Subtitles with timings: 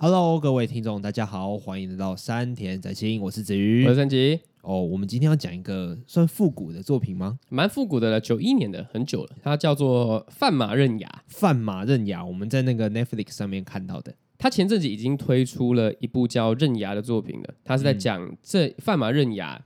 [0.00, 4.38] Hello，各位听众，大家好，欢迎来到山田在心，我是子瑜，我是三吉。
[4.60, 7.40] 哦，我们今天要讲一个算复古的作品吗？
[7.48, 9.30] 蛮复古的了，九一年的，很久了。
[9.42, 11.08] 它叫做《范马刃牙》。
[11.26, 14.14] 范马刃牙，我们在那个 Netflix 上面看到的。
[14.38, 17.54] 他前阵子已经推出了一部叫《刃牙》的作品了。
[17.64, 19.60] 他是在讲这范马刃牙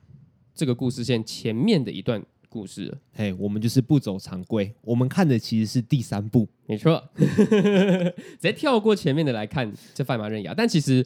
[0.54, 2.98] 这个故事线前面的一段故事了。
[3.14, 11.04] 嘿，我们就是不走常规，我们看的其实是第三部，没错， 直接跳过前面的来看这范马刃牙，但其实。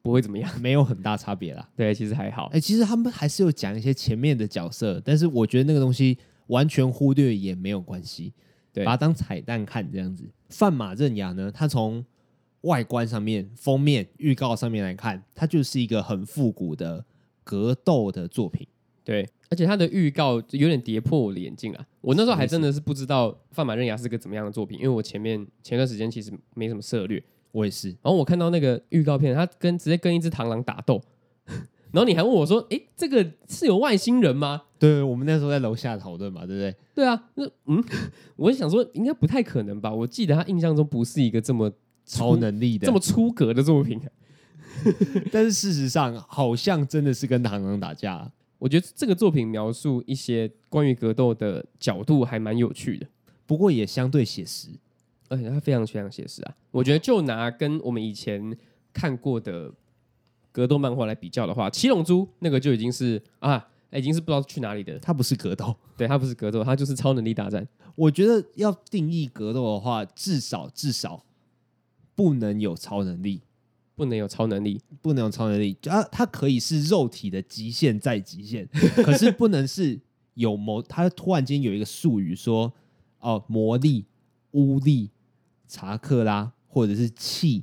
[0.00, 1.68] 不会怎么样，没有很大差别啦。
[1.76, 2.46] 对，其实还好。
[2.46, 8.32] 哎，其实他们还是有讲一些前面的角色，但是我觉得那个东西完全忽略也没有关系，
[8.72, 10.24] 对，把它当彩蛋看这样子。
[10.48, 12.02] 范马刃牙呢，它从
[12.62, 17.04] 外观上面、封面、预告上面来看，它就是一个很复古的
[17.44, 18.66] 格斗的作品。
[19.04, 21.86] 对，而且他的预告有点跌破我的眼镜啊！
[22.00, 27.22] 我那时候还真的是不知道范马刃牙是个怎么样的作品，因为我前面前段时间其实没什么涉略。
[27.50, 31.02] 我也是，然后我看到那个预告片，他跟直接跟一只螳螂打斗，
[31.90, 36.76] 然后你还问我说：“哎，这个是有外星人吗？”对，我们那时候在楼下讨论嘛，对不对？
[36.94, 37.82] 对啊，那嗯，
[38.36, 39.90] 我想说应该不太可能吧？
[39.92, 41.72] 我记得他印象中不是一个这么
[42.04, 43.98] 超能力的、这么出格的作品，
[45.32, 48.30] 但是事实上好像真的是跟螳螂打架。
[48.58, 53.06] 我觉得这个作品描述一些关于格斗的角度还蛮有趣的，
[53.46, 54.68] 不过也相对写实。
[55.30, 56.56] 而且它非常非常写实啊！
[56.70, 58.56] 我觉得就拿跟我们以前
[58.94, 59.70] 看过的
[60.50, 64.98] 格斗漫画来比较的话，《七龙珠》那个就已经是啊，已经是不知道去哪里的。
[65.00, 67.68] 它不是格斗，对，它不是格斗，它就是超能力大战。
[67.94, 71.22] 我觉得要定义格斗的话，至少至少
[72.14, 73.42] 不能有超能力，
[73.98, 75.76] 不能有超能力，不能有超能力。
[75.90, 78.66] 啊，它可以是肉体的极限再极限，
[79.04, 80.00] 可是不能是
[80.34, 80.80] 有魔。
[80.80, 82.72] 它突然间有一个术语说，
[83.20, 84.06] 哦，魔力、
[84.52, 85.10] 巫力。
[85.70, 87.62] 查克拉或者是气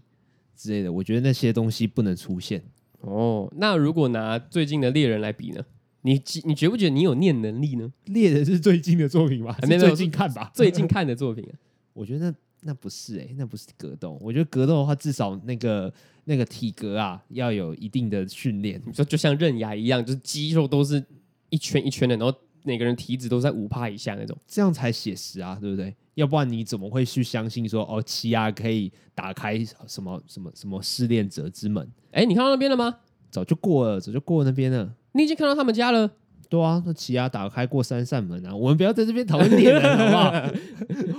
[0.55, 2.63] 之类的，我觉得那些东西不能出现。
[2.99, 5.65] 哦，那如果拿最近的猎人来比呢？
[6.03, 7.91] 你你觉不觉得你有念能力呢？
[8.05, 9.57] 猎人是最近的作品吧？
[9.63, 10.51] 是最近看吧？
[10.53, 11.57] 最近看的作品，啊
[11.93, 12.31] 我觉得
[12.65, 14.17] 那那不是哎、欸，那不是格斗。
[14.19, 15.93] 我觉得格斗的话，至少那个
[16.23, 18.81] 那个体格啊，要有一定的训练。
[18.85, 21.01] 你说就像刃牙一样，就是肌肉都是
[21.49, 25.95] 一圈一圈的，然后每个人体脂都在五趴以下那种，这样才写实啊，对不对？
[26.15, 31.87] 要不然你怎么会去相信说哦，奇犽可以打开什么什么什么试炼者之门？
[32.11, 32.97] 哎，你看到那边了吗？
[33.29, 34.95] 早就过了，早就过了那边了。
[35.11, 36.11] 你已经看到他们家了？
[36.55, 38.55] 对啊，那奇牙打开过三扇门啊。
[38.55, 40.43] 我们不要在这边讨论猎人 好不好？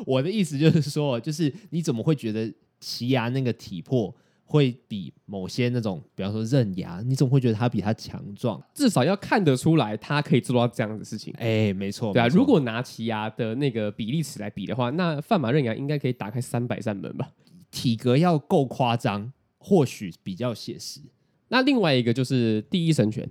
[0.06, 4.14] 我的意思就是说，就是你怎么会觉得奇牙那个体魄？
[4.48, 11.34] 会比某些那种，比方说刃牙，你怎么会觉得他比他强壮，至少要看得出来他可以做到这样的事情。
[11.38, 12.28] 哎，没错，对啊。
[12.28, 17.28] 如果拿奇牙的那个比例尺来比的话，那范马刃牙应该可以打开三百扇门吧？
[17.72, 21.00] 体格要够夸张，或许比较写实。
[21.48, 23.28] 那另外一个就是第一神拳，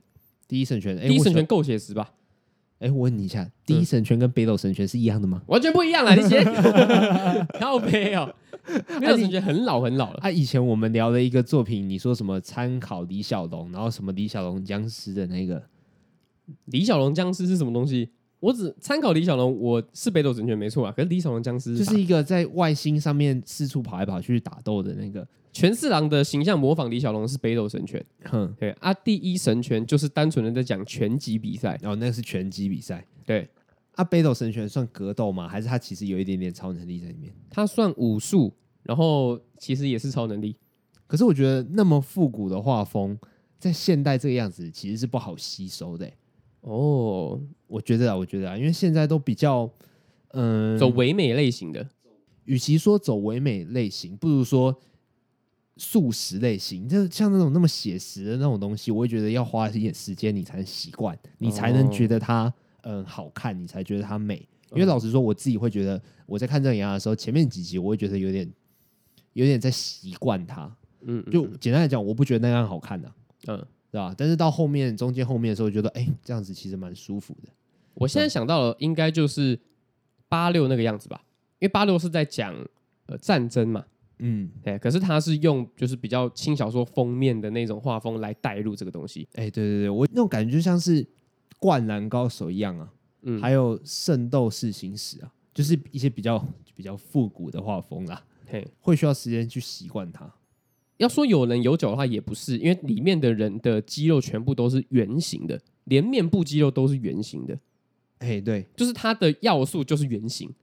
[0.48, 2.12] 第一神拳，第一神拳够写实吧？
[2.80, 5.42] 哎，我问你一下，第一神拳跟北斗神拳是一样的吗？
[5.48, 6.14] 完全不一样啊！
[6.14, 6.44] 你写
[7.60, 8.34] 靠北哦，
[9.00, 10.20] 北斗神拳很老很老了。
[10.22, 15.64] 啊，以前我们聊的一个作品，你说什么参考李小龙，然后什么李小龙僵尸的那个
[16.66, 18.10] 李小龙僵尸是什么东西？
[18.46, 25.28] 我只参考李小龙，我是北斗神拳没错啊，可是李小龙僵尸就是一个在外星上面四处跑来跑去打斗的那个。
[25.52, 33.50] 权四郎的形象模仿李小龙是北斗神拳，哼，对啊，第一神拳就是单纯的在讲拳击比赛，哦，那个是拳击比赛，对
[33.96, 35.48] 啊，北斗神拳算格斗吗？
[35.48, 37.34] 还是他其实有一点点超能力在里面？
[37.50, 40.56] 他算武术，然后其实也是超能力。
[41.08, 43.18] 可是我觉得那么复古的画风，
[43.58, 46.08] 在现代这个样子其实是不好吸收的。
[46.66, 49.70] 哦，我觉得啊，我觉得啊，因为现在都比较
[50.34, 51.88] 嗯走唯美类型的，
[52.44, 54.80] 与其说走唯美类型，不如说。
[55.78, 62.46] 素食类型，就像那种那么写实的那种东西，我会觉得要花一点时间，你才能习惯，你才能觉得它
[62.84, 64.48] 嗯、呃、好看，你才觉得它美。
[64.72, 68.50] 因为老实说，我自己会觉得我在看这个牙的时候，前面几集我会觉得有点
[69.34, 70.74] 有点在习惯它。
[71.02, 73.16] 嗯，就简单来讲，我不觉得那样好看的、啊，
[73.48, 74.14] 嗯，对吧？
[74.18, 77.50] 但是到后面中间后面的时候，觉得哎、欸，这样子其实蛮舒服的。
[77.94, 79.58] 我现在想到了，应该就是
[80.28, 81.24] 八六那个样子吧，
[81.60, 82.54] 因为八六是在讲
[83.06, 83.86] 呃战争嘛。
[84.20, 89.26] 嗯，哎，可是他是用就是比较轻小说封面的那种画风来带入这个东西。
[89.36, 91.02] 哎，对对对，我那种感觉就像是
[91.58, 96.46] 《灌篮高手》一样啊，嗯，还有《圣斗士星矢》啊，就是一些比较
[96.76, 98.22] 比较复古的画风啦。
[98.46, 100.30] 嘿，会需要时间去习惯它。
[100.98, 107.60] 要说有棱有角的话，也不是，因为里面的人的肌肉全部都是圆形的，连面部肌肉都是圆形的。
[108.20, 110.54] 哎，对，就是它的要素就是圆形。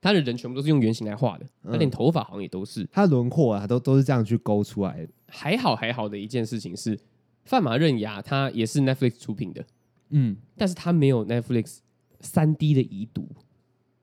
[0.00, 5.12] 它的人全部都是用圆形来画的，他连头发好像也都是，他轮廓啊，都都是这样去勾出来的。
[5.28, 6.98] 还好还好的一件事情是，
[7.44, 9.64] 范马刃牙它也是 Netflix 出品的，
[10.08, 11.78] 嗯，但是它没有 Netflix
[12.18, 13.28] 三 D 的遗毒。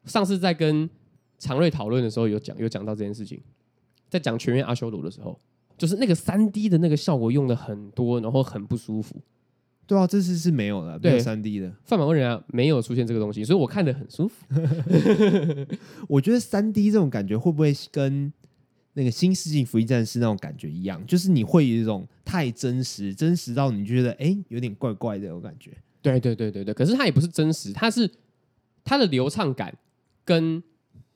[0.05, 0.89] 上次在跟
[1.37, 3.41] 常瑞讨论的时候有讲有讲到这件事情，
[4.07, 5.37] 在讲全员阿修罗的时候，
[5.79, 9.15] 就是那个三 D 的那个效果用的很多，然后很不舒服。
[9.87, 11.73] 对啊，这次是没有了，没有三 D 的。
[11.83, 14.45] 范马刃牙没有出现这个东西，所以我看得很舒服。
[16.07, 18.31] 我觉得三 D 这种感觉会不会跟
[18.93, 21.03] 那个《新世纪福音战士》那种感觉一样？
[21.07, 25.71] 就是你会有一种太真实，真实到你觉得哎有点怪怪的，我感觉。
[26.03, 28.09] 对对对对对，可是它也不是真实，它是
[28.83, 29.75] 它的流畅感
[30.23, 30.61] 跟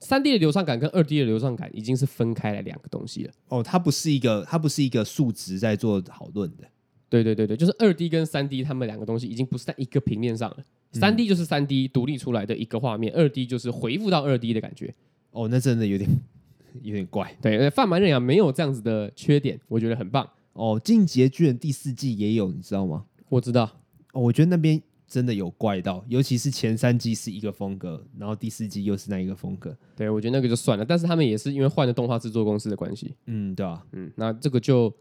[0.00, 3.32] 三 D 的流畅感跟二 D 的流畅感已经是分开来两个东西了。
[3.48, 6.64] 哦，它不是一个，它不是一个数值在做讨论的。
[7.08, 10.56] 对对对对，就是二 D 跟三 D，他们两个东西已经不是在一个平面上了。
[10.92, 14.94] 三 D 就是三 D 独立出来的一个画面，二 D 就是回复到二 D 的感觉。
[15.30, 16.10] 哦，那真的有点
[16.82, 17.34] 有点怪。
[17.40, 20.28] 对，范马刃牙没有这样子的缺点，我觉得很棒。
[20.54, 23.04] 哦，进击的巨人第四季也有，你知道吗？
[23.28, 23.64] 我知道。
[24.12, 24.80] 哦，我觉得那边
[25.14, 29.72] 真的有怪到，尤其是前三季是一个风格，然后第四季又是那一个风格。
[29.94, 33.14] 对，我觉得那个就算了，但是他们也是因为换了动画制作公司的关系。
[33.26, 33.80] 嗯，对啊。
[33.92, 34.92] 嗯，那这个就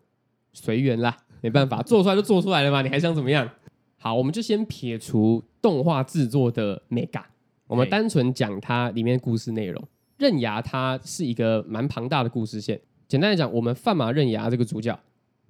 [0.54, 1.18] 随缘啦。
[1.42, 3.50] 没办法，做出来就做出来了嘛，你还想怎么样？
[3.98, 7.26] 好，我们就先撇除动画制作的美感，
[7.66, 9.84] 我们单纯讲它里面故事内容。
[10.20, 12.80] 刃牙它是一个蛮庞大的故事线。
[13.08, 14.98] 简单来讲，我们范马刃牙这个主角，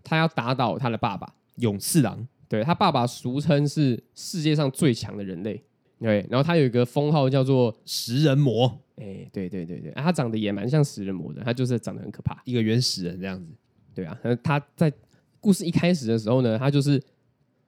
[0.04, 5.60] 他要打倒他的爸爸勇次郎，对，他爸爸俗称是世界上最强的人类，
[6.00, 8.68] 对，然后他有一个封号叫做食人魔，
[8.98, 13.52] 哎，对对对对，啊，他长得也蛮像食人魔的，他就是长得很可怕，一个原始人这样子，
[13.96, 14.94] 对啊，他在。
[15.40, 17.04] 故事一开始的时候呢，他就是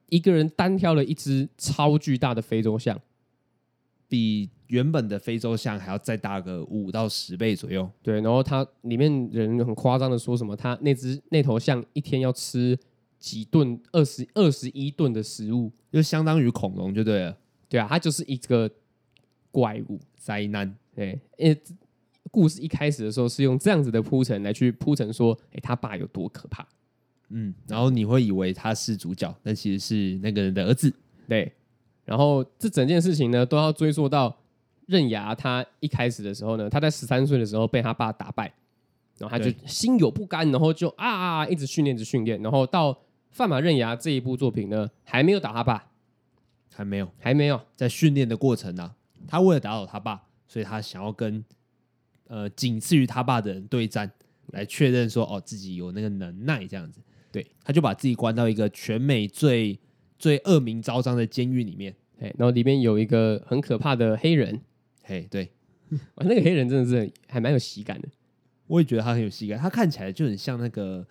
[0.08, 2.98] 一个人单挑了一只超巨大的非洲象，
[4.08, 7.92] 比原本的非洲象还要再大个五到十倍左右。
[8.02, 12.80] 对，然后他里面人很夸张的说什么，他那只那头象一天要吃
[13.26, 17.36] 几顿，二十二十一顿的食物，就相当于恐龙就对了。
[17.68, 18.70] 对啊，他就是一个
[19.50, 20.72] 怪物灾难。
[20.96, 21.60] 对，因为
[22.30, 26.68] 故事一开始的时候是用这样子的铺陈来去铺陈说，哎，他爸有多可怕。
[27.30, 30.94] 嗯，然后你会以为他是主角，但其实是那个人的儿子。
[31.28, 31.52] 对，
[32.04, 34.38] 然后这整件事情呢，都要追溯到
[34.86, 38.54] 刃牙他一开始的时候呢，他在十三岁的时候被他爸打败，
[39.18, 42.96] 然后他就心有不甘，然后就啊一直训练，一直训练，然后到
[43.36, 45.92] 范马刃牙这一部作品呢，还没有打他爸，
[46.74, 48.96] 还没有，还没有，在训练的过程呢、啊，
[49.28, 51.44] 他为了打倒他爸，所以他想要跟
[52.28, 54.10] 呃仅次于他爸的人对战，
[54.54, 57.02] 来确认说哦自己有那个能耐这样子。
[57.30, 59.78] 对，他就把自己关到一个全美最
[60.18, 64.62] 最恶名昭彰的监狱里面，哎，然后里面有一个很可怕的黑人，
[65.04, 65.52] 嘿，对，
[66.16, 68.08] 哇，那个黑人真的是还蛮有喜感的，
[68.68, 71.06] 我也觉得他很有喜感，他看起来就很像那个，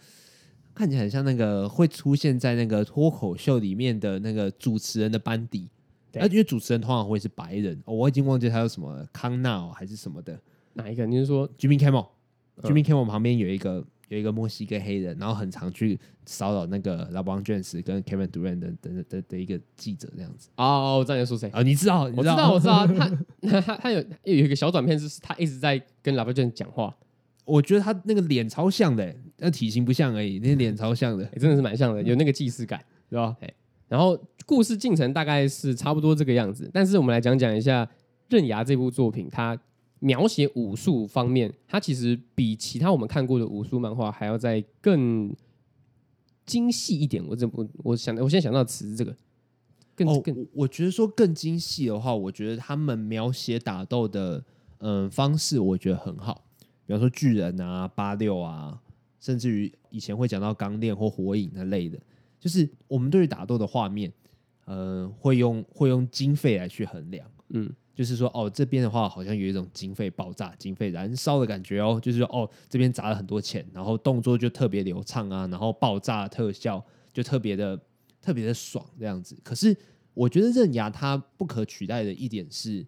[0.75, 5.69] 看起来很像那个会出现在那个脱口秀里面的那个主持人的班底，
[6.11, 10.39] 对，因为主持人通常会是白人，哦，我已经忘记他叫什么康纳还是什么的，
[10.73, 11.07] 哪一个？
[11.07, 13.85] 你是说 Jimmy Kimmel？Jimmy Kimmel 旁边有一个。
[14.09, 20.51] 有一个墨西哥黑人，然后很常去骚扰那个 LeBron James 跟 Kevin Durant 的的的的一个记者这样子。
[20.57, 21.49] 哦，我知道你在说谁？
[21.49, 22.03] 啊，你知道？
[22.15, 22.87] 我知道，我知道。
[22.87, 23.09] 他
[23.63, 26.95] 他他有有一个小短片，是他一直在跟 LeBron James 讲话。
[27.47, 33.37] 我觉得他那个脸超像的，那体型不像而已，那脸超像的，真的是蛮像的，有那个既视感，对吧？
[33.87, 37.85] 然后故事进程大概是差不多这个样子，但是我们来讲讲一下
[38.29, 39.57] 《刃牙》这部作品，它。
[40.01, 45.35] 描写武术方面，它其实比其他我们看过的武术漫画还要再更
[46.45, 47.25] 精细一点。
[47.27, 49.17] 我这我我想，我现在想到的词是这个，
[49.95, 54.45] 更哦，更我觉得说更精细的话，我觉得他们描写打斗的
[54.79, 56.45] 嗯方式，我觉得很好。
[56.85, 58.79] 比方说巨人啊、八六啊，
[59.25, 61.99] 甚至于以前会讲到钢炼或火影那类的，
[62.39, 64.13] 就是我们对于打斗的画面，
[64.67, 67.73] 呃，会用会用经费来去衡量，嗯。
[67.95, 71.97] 就是说，哦，这边的话好像有一种经费爆炸、经费燃烧的感觉哦。
[72.03, 77.81] 就是说，哦，这边砸了很多钱，然后动作就特别流畅啊，然后爆炸特效就特别的、
[78.21, 79.39] 特别的爽这样子。
[79.45, 79.77] 可是，
[80.13, 82.85] 我觉得刃牙它不可取代的一点是，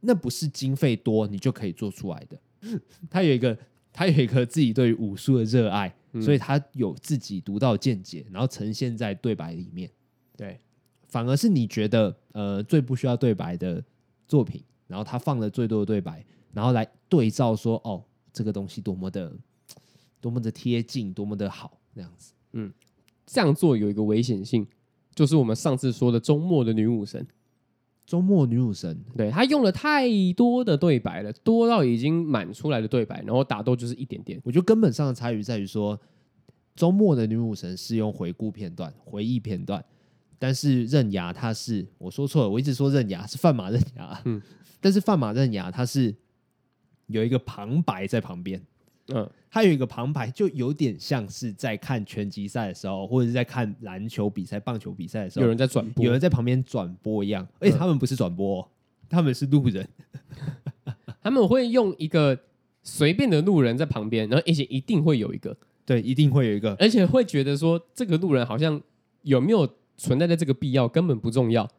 [0.00, 2.78] 那不是经费多你就可以做出来的。
[3.08, 3.56] 它有一个，
[3.96, 9.90] 他有一个自己对于武术的热爱，嗯，所以他有自己独到见解，然后呈现在对白里面。
[10.36, 10.60] 对。
[11.08, 13.82] 反而是你觉得呃最不需要对白的
[14.28, 16.22] 作品，然后他放了最多的对白，
[16.52, 19.32] 然后来对照说哦这个东西多么的
[20.20, 22.34] 多么的贴近，多么的好那样子。
[22.52, 22.70] 嗯，
[23.24, 24.66] 这样做有一个危险性，
[25.14, 27.26] 就是我们上次说的周末的女武神。
[28.06, 34.40] 终末女武神，对，他用了太多的对白了，多到已经满出来的对白，然后打斗就是一点点。
[34.44, 36.00] 我觉得根本上的差异在于说，
[36.76, 39.84] 周末的女武神是用回顾片段、回忆片段，
[40.38, 44.40] 但是刃牙它是我说错了，我一直说刃牙是范马刃牙，嗯，
[44.80, 46.14] 但是范马刃牙它是
[47.08, 48.62] 有一个旁白在旁边，
[49.08, 58.68] 嗯，它有一个旁白，就有点像是在看拳击赛的时候，或者是在看篮球比赛、棒球比赛的时候，有人在转播，有人在旁边转播一样，而且他们不是转播哦，
[59.08, 59.88] 他们是路人，
[61.22, 62.38] 他们会用一个
[62.82, 65.56] 随便的路人在旁边，然后而且一定会有一个。
[65.84, 68.82] 对，一定会有一个，而且会觉得说这个路人好像
[69.22, 71.70] 有没有存在的这个必要根本不重要，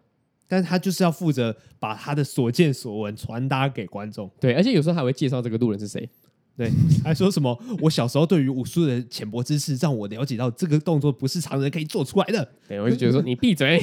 [0.48, 4.32] 但是他就是要负责把他的所见所闻传达给观众。
[4.40, 6.10] 对，而且有时候还会介绍这个路人是谁。
[6.58, 6.72] 对，
[7.06, 12.50] 还说什么我小时候对于武术的浅薄知识，让我了解到这个动作不是常人可以做出来的。
[12.68, 13.80] 对，我就觉得说你闭嘴，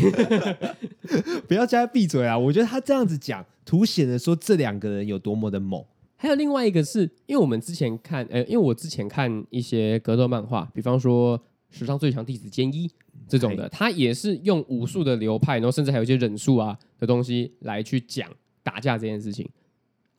[1.47, 2.37] 不要叫他闭嘴啊！
[2.37, 5.83] 我觉得他这样子讲，凸显了说这两个人有多么的猛。
[6.17, 11.39] 还有另外一个是，因为我们之前看，呃，因为我之前看一些格斗漫画，比方说
[11.71, 12.89] 《史上最强弟子兼一》
[13.29, 18.29] 这种的，他也是用武术的流派，然后甚至还有一些忍术啊的东西来去讲
[18.63, 19.49] 打架这件事情。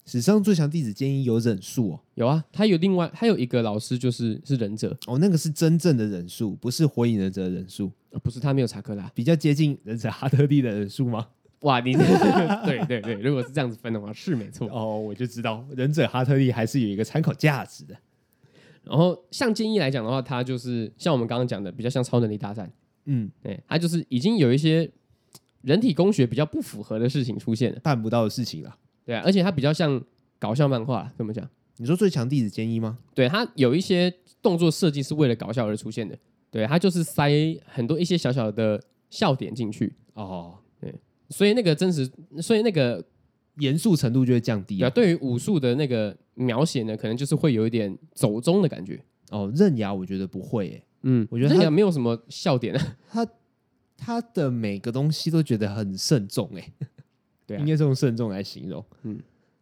[0.05, 11.27] 史上最强弟子兼一有忍术哦，有啊，他有另外他有一个老师就是是忍者哦，那个是真正的忍术，不是火影忍者的忍术，不是他没有查克拉，比较接近忍者哈特利的忍术吗？
[11.61, 11.93] 哇，你
[12.65, 14.99] 对对对，如果是这样子分的话，是没错哦。
[14.99, 17.95] 我就知道忍者哈特利还是有一个参考价值的。
[18.83, 22.71] 然后像建议来讲的话，他就是像我们刚刚讲的，比较像超能力大战。
[23.05, 24.87] 嗯，对，他就是已经有一些
[25.63, 28.77] 人体工学比较不符合的事情出现了，办不到的事情了。
[29.05, 30.01] 对啊，而且它比较像
[30.39, 31.47] 搞笑漫画，怎么讲？
[31.77, 32.97] 你说最强弟子兼一吗？
[33.13, 36.17] 对，它有一些动作设计是为了搞笑而出现的。
[36.49, 37.29] 对，它就是塞
[37.65, 39.93] 很多一些小小的笑点进去。
[40.13, 40.57] 哦。
[40.79, 40.93] 对
[41.29, 42.09] 所以那个真实，
[42.41, 43.03] 所以那个
[43.57, 44.89] 严肃程度就会降低啊。
[44.89, 49.03] 对于武术的那个描写呢，可能就是会有一点走中的感觉。
[49.31, 50.83] 哦，刃牙我觉得不会诶、欸。
[51.03, 52.97] 嗯，我觉得刃牙没有什么笑点啊。
[53.09, 53.27] 他
[53.97, 56.87] 他的每个东西都觉得很慎重诶、欸。
[57.45, 58.83] 对、啊，应该是用慎重来形容。
[59.03, 59.19] 嗯，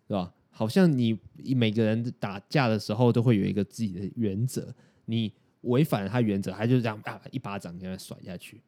[0.08, 0.34] 是吧？
[0.50, 1.18] 好像你
[1.56, 4.74] 每个人打架的时候都会有一个自己的原则，
[5.06, 8.62] 你违反了他原则，他就这样啊一巴掌给他甩下去。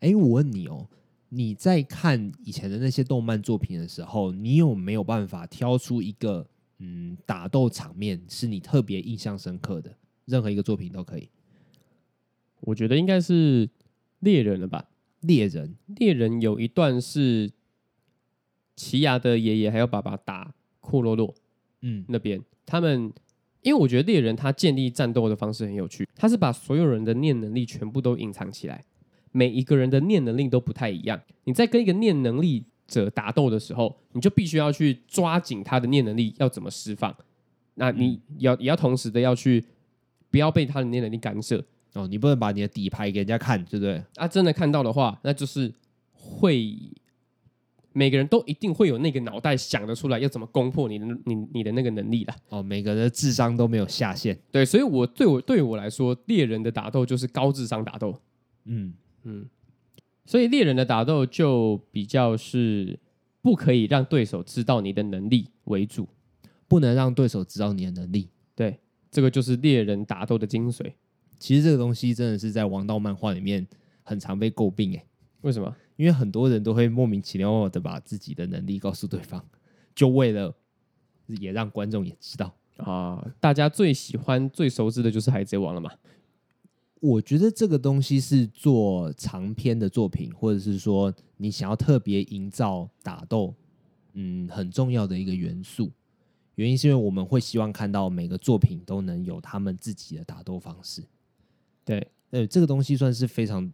[0.00, 0.88] 哎，我问你哦。
[1.28, 6.46] 你在看以前的那些动漫作品的时候，你有没有办法挑出一个
[6.78, 9.92] 嗯打斗场面是你特别印象深刻的？
[10.24, 11.28] 任何一个作品都可以。
[12.60, 13.68] 我觉得应该是
[14.20, 14.88] 猎人了吧？
[15.22, 17.50] 猎人，猎人有一段是
[18.76, 21.34] 奇亚的爷爷还有爸爸打库洛洛，
[21.82, 23.12] 嗯，那边他们，
[23.62, 28.84] 因为我觉得猎人他建立战斗的方式很有趣，他是把所有人的念能力全部都隐藏起来。
[29.32, 31.20] 每一个人的念能力都不太一样。
[31.44, 37.14] 你在跟一个念能力者打斗的时候，你就必须要去抓紧他的念能力要怎么释放。
[37.74, 39.62] 那你要也要同时的要去
[40.30, 42.06] 不要被他的念能力干涉哦。
[42.06, 44.02] 你不能把你的底牌给人家看，对不对？
[44.14, 45.70] 啊，真的看到的话，那就是
[46.12, 46.74] 会
[47.96, 52.62] 每个人都一定会有那个脑袋想得出来要怎么攻破你的你你的那个能力的哦。
[52.62, 54.38] 每个人的智商都没有下限。
[54.52, 58.14] 对，所以我对我对我来说，猎人的打斗就是高智商打斗。
[58.64, 58.92] 嗯。
[59.28, 59.44] 嗯，
[60.24, 62.96] 所以猎人的打斗就比较是
[63.42, 66.06] 不可以让对手知道你的能力为主，
[66.68, 68.28] 不能让对手知道你的能力。
[68.54, 68.78] 对，
[69.10, 70.92] 这个就是猎人打斗的精髓。
[71.40, 73.66] 其实这个东西真的是在王道漫画里面
[74.04, 75.02] 很常被诟病诶。
[75.40, 75.74] 为什么？
[75.96, 79.44] 因为很多人都会莫名其妙的把自己的能力告诉对方，
[79.94, 80.54] 就为了
[81.26, 83.26] 也让观众也知道啊。
[83.40, 85.90] 大家最喜欢、最熟知的就是海贼王了嘛。
[87.00, 93.54] 我觉得这个东西是做长篇的作品，或者是说你想要特别营造打斗，
[94.14, 95.90] 嗯，很重要的一个元素。
[96.54, 101.04] 原因是因为我们会希望看到每个作品都能有他们自己的打斗方式。
[101.84, 103.70] 对，呃，这个东西算是非常，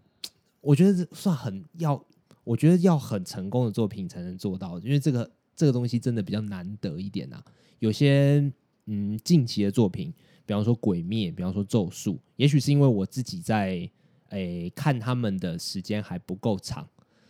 [0.60, 2.04] 我觉得算很要，
[2.44, 7.44] 我觉得要很成功的作品才能做到，因为这个这个东西真的比较难得一点啊。
[7.78, 8.52] 有些
[8.86, 10.12] 嗯近期的作品。
[10.44, 13.88] 比方说《鬼灭》，比方说《咒术》，也许是因为我自己在
[14.30, 16.86] 诶、看他们的时间还不够长，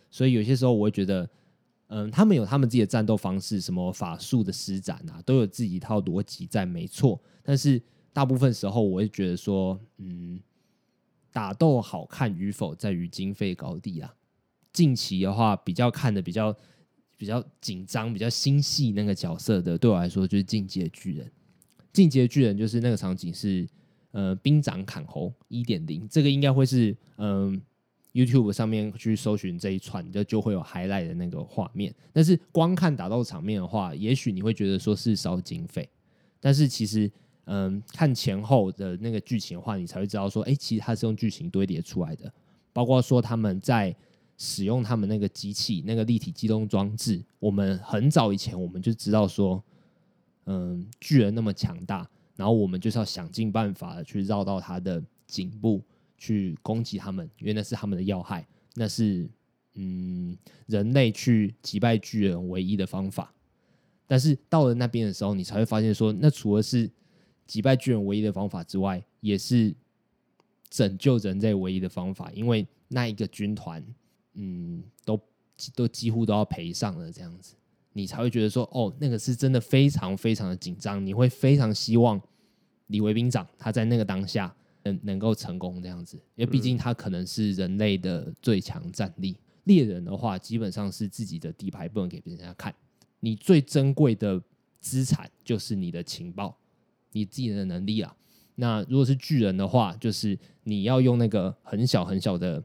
[0.09, 1.29] 所以有些时候我会觉得，
[1.87, 7.21] 嗯，他们有他们自己的战斗方式，什么法术的施展啊，都有自己一套逻辑在，没错。
[7.43, 7.79] 但是
[8.11, 10.41] 大部分时候，我会觉得说，嗯，
[11.31, 14.11] 打斗好看与否在于经费高低啦。
[14.73, 16.53] 近期的话，比较看的比较
[17.15, 21.25] 比较紧张、比较心细那个角色的，对我来说就是《进击的巨人》。
[21.93, 23.67] 进击的巨人就是那个场景是，
[24.11, 27.61] 呃，兵长砍喉一点零，这个应该会是，嗯、
[28.13, 31.93] ，YouTube 上面去搜寻这一串，就就会有 highlight 的那个画面。
[32.11, 35.87] 但是光看打斗场面的话，也许你会觉得说是烧经费，
[36.39, 37.11] 但是其实，
[37.45, 42.33] 嗯看前后的那个剧情的话，你才会知道说，哎，其实它是用剧情堆叠出来的。
[42.73, 43.95] 包括说他们在
[44.37, 49.63] 使用他们那个机器，那个立体机动装置，我们很早以前我们就知道说，
[50.45, 55.81] 嗯，巨人那么强大，然后我们就是要想尽办法的去绕到他的颈部
[56.17, 59.29] 去攻击他们，因为那是他们的要害，那是
[59.75, 60.37] 嗯
[60.67, 63.33] 人类去击败巨人唯一的方法。
[64.07, 66.89] 但是到了那边的时候，你才会发现说，那除了是
[67.47, 69.75] 击败巨人唯一的方法之外，也是。
[70.69, 73.85] 拯救人类唯一的方法，因为那一个军团，
[74.33, 75.19] 嗯，都
[75.75, 77.55] 都几乎都要赔上了，这样子，
[77.93, 82.21] 你才会觉得说，哦，那个是真的非常非常的紧张，你会非常希望
[82.87, 89.37] 李维兵长他在那个当下能能够成功这样子，因为毕竟他可能是人类的最强战力。
[89.65, 92.75] 猎人的话，基本上是自己的底牌不能给别人家看，
[93.21, 94.41] 你最珍贵的
[94.81, 96.57] 资产就是你的情报，
[97.13, 98.13] 你自己的能力啊。
[98.55, 102.61] 那如果是巨人的话，就是你要用那个很小很小的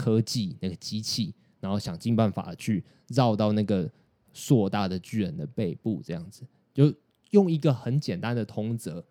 [0.00, 3.90] 科技，那个机器，然后想尽办法去绕到那个
[4.32, 6.42] 硕大的巨人的背部，这样子，
[6.72, 6.90] 就
[7.32, 9.04] 用一个很简单的通则，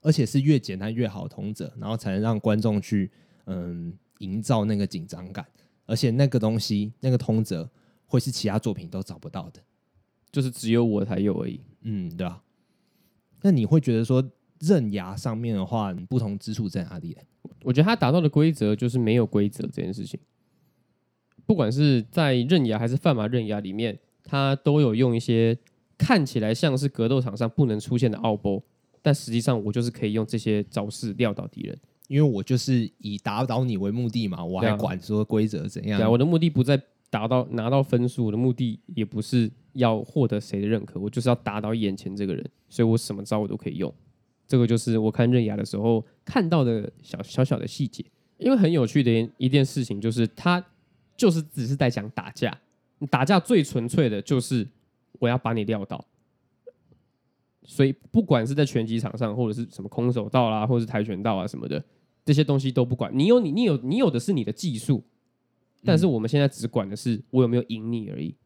[0.00, 3.10] 而且是越简单越好通则，然后才能让观众去
[3.44, 5.46] 嗯营造那个紧张感，
[5.84, 7.68] 而且那个东西那个通则
[8.06, 9.62] 会是其他作品都找不到的，
[10.32, 11.60] 就是只有我才有而已。
[11.82, 12.42] 嗯，对啊。
[13.42, 14.24] 那你会觉得说？
[14.60, 17.16] 刃牙上面的话，不同之处在哪里？
[17.62, 20.18] 我觉得他达到的规则就是没有规则这件事情。
[21.44, 25.56] 不管是在刃牙还是范马刃牙里面，他都有用一些
[25.96, 28.62] 看起来像是格斗场上不能出现的奥波，
[29.00, 36.00] 但实际上我就是可以用这些招式撂倒敌人，因为我就是以打倒你为目的嘛，我还管说规则怎样？
[36.00, 43.92] 对啊，我的目的不在达到拿到分数，我的目的也不是要获得谁的认可，我就是要打倒眼前这个人，所以我什么招我都可以用。
[44.46, 48.04] 这个就是我看刃牙的时候看到的小小小的细节，
[48.38, 50.64] 因为很有趣的一件事情就是，他
[51.16, 52.56] 就是只是在讲打架，
[53.10, 54.66] 打架最纯粹的就是
[55.18, 56.04] 我要把你撂倒，
[57.64, 61.84] 所以不管是在拳击场上，或者是什么空手道啦，或者是跆拳道啊什么的，
[62.24, 65.02] 这些东西都不管，你有你你有你有的是你的技术，
[65.84, 68.36] 但是我们现在只管的是我有没有赢你而已。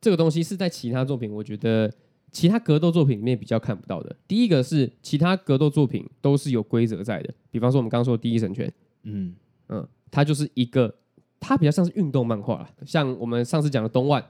[0.00, 1.92] 这个东西是在其他作品，我觉得。
[2.32, 8.72] 其他格斗作品里面比较看不到的，第一个是其他格斗作品都是有规则在的，比方说我们刚刚说的第一神拳，
[9.04, 9.34] 嗯。
[9.68, 10.94] 嗯，它就是一个，
[11.40, 14.24] 它比较像是运动漫画，像我们上次讲的东万，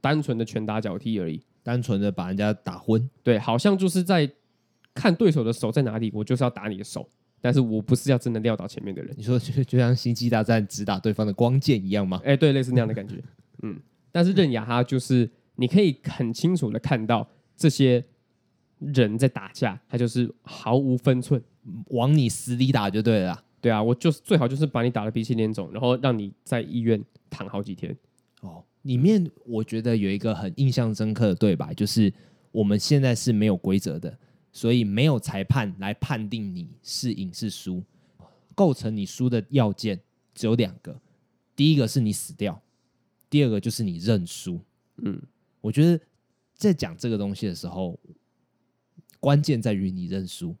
[0.00, 4.30] 单纯的拳打脚踢而已，单纯的把人家打昏，对，好像就是在
[4.94, 7.08] 看对手的手在哪里，我就是要打你的手，
[7.40, 9.12] 但是我不是要真的撂倒前面的人。
[9.16, 12.20] 你说 就就像星际大战直打对方的光剑一样吗？
[12.24, 13.20] 哎，对，类似那样的感觉，
[13.64, 13.76] 嗯，
[14.12, 17.28] 但是刃牙它就是你可以很清楚的看到。
[17.58, 18.04] 这些
[18.80, 21.42] 人在打架，他就是毫无分寸，
[21.86, 23.42] 往你死里打就对了。
[23.62, 27.96] 对啊，我就是最好就是把你打得鼻青脸肿，然后让你在医院躺好几天。
[28.42, 32.12] 哦，里面我觉得有一个很印象深刻的对白，就是
[32.52, 34.18] 我们现在是没有规则的，
[34.52, 37.82] 所以没有裁判来判定你是赢是输。
[38.54, 39.98] 构成你输的要件
[40.34, 41.00] 只有两个，
[41.56, 42.60] 第一个是你死掉，
[43.30, 44.60] 第二个就是你认输。
[44.98, 45.20] 嗯，
[45.66, 46.00] 我觉得。
[46.58, 48.00] 在讲这个东西的时候，
[49.20, 50.56] 关键在于你认输，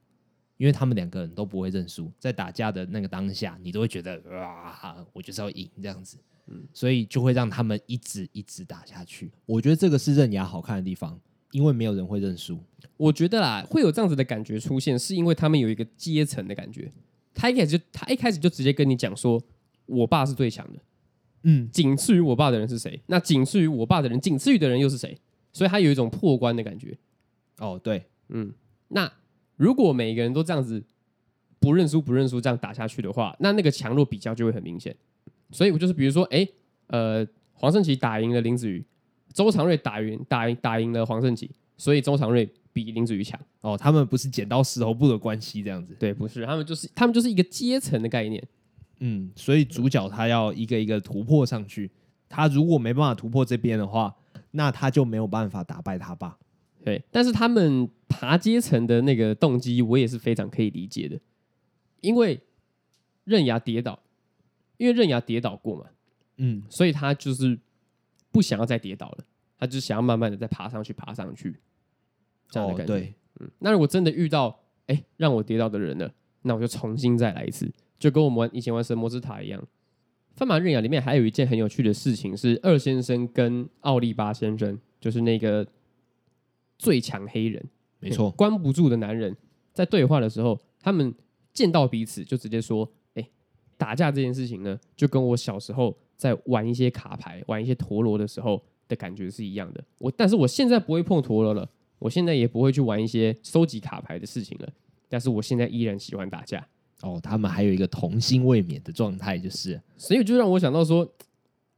[0.58, 9.30] 因为他们两个人都不会认输，在打架的那个当下，你都会觉得哇，我就是要赢这样子，嗯，所以就会让他们一直一直打下去。
[9.46, 11.18] 我觉得这个是刃牙好看的地方，
[11.50, 12.60] 因为没有人会认输。
[12.98, 16.92] 我觉得啦，会有这样子的感觉出现，是因为他们有一个阶层的感觉。
[17.32, 19.42] 他一开始就他一开始就直接跟你讲说，
[19.86, 20.78] 我爸是最强的，
[21.48, 23.00] 嗯，仅次于我爸的人是谁？
[23.06, 25.16] 那仅次于我爸的人，仅次于的人又是谁？
[25.52, 26.98] 所以他有一种破关的感觉，
[27.58, 28.52] 哦，对，嗯，
[28.88, 29.10] 那
[29.54, 30.82] 如果每个人都这样子
[31.60, 34.94] 不认输不认输这样打下去的话，那那个强弱比较就会很明显。
[35.52, 36.46] 所以我就是比如说，哎，
[36.88, 38.84] 呃，黄圣琪打赢了林子瑜，
[39.32, 43.40] 周长瑞打赢打赢打赢了黄圣琪，所以周长瑞比林子瑜强。
[43.60, 48.46] 哦，他们不是剪刀石头布的关系这样子，对，不是，他们就是他们就是一个阶层的概念。
[49.00, 51.90] 嗯，所以主角他要一个一个突破上去，
[52.28, 54.14] 他如果没办法突破这边的话。
[54.52, 56.38] 那他就没有办法打败他爸，
[56.82, 57.02] 对。
[57.10, 61.20] 但是他们爬阶层的那个动机，我也是非常可以理解的。
[62.00, 62.40] 因为
[63.24, 64.00] 刃牙跌倒，
[64.78, 65.90] 因为刃牙跌倒过嘛，
[66.38, 67.58] 嗯，所以他就是
[68.32, 69.24] 不想要再跌倒了，
[69.58, 71.60] 他就想要慢慢的再爬上去，爬上去，
[72.48, 72.94] 这样的感觉。
[72.94, 73.50] 哦，对，嗯。
[73.58, 79.66] 那如果真的遇到哎让我跌倒的人了，那我就重新再来一次，就跟我们玩以前玩神魔之塔一样。
[80.34, 85.66] 翻马刃牙里面还有一件很有趣的事情，是二先生跟奥利巴先生，就是那个
[86.78, 87.64] 最强黑人，
[88.00, 89.34] 没错，关不住的男人
[89.72, 91.14] 在对话的时候，他们
[91.54, 93.26] 见到彼此就直接说：“哎，
[93.78, 99.82] 打架这件事情呢，就跟我小时候在玩一些卡牌、玩一些陀螺的时候的感觉是一样的。
[99.96, 101.66] 我但是我现在不会碰陀螺了，
[101.98, 104.68] 我现在也不会去玩一些收集卡牌的事情了。
[105.08, 106.68] 但是我现在依然喜欢打架。
[107.02, 111.08] 哦，他们还有一个童心未泯的状态，就是，所以就让我想到说。”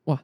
[0.04, 0.22] 哇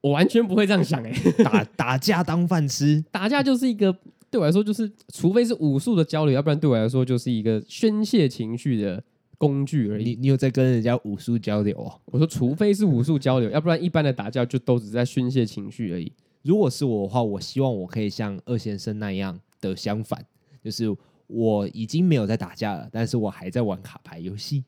[0.00, 3.90] 我完全不会这样想哎、欸， 打打架当饭吃， 打架就是一个
[4.30, 9.02] 对我来说就是，除非是武术的交流，要不然对我来说就是一个宣泄情绪的
[9.38, 10.04] 工具而已。
[10.04, 11.98] 你你有在跟人家武术交流哦？
[12.04, 16.12] 我说除非是武术交流，要不然一般的打架就都只是在宣泄情绪而已。
[16.42, 20.22] 如果是我的话，我希望我可以像二先生那样的相反，
[20.62, 20.94] 就是
[21.26, 24.64] 我已经没有在打架了，但是我还在玩卡牌游戏，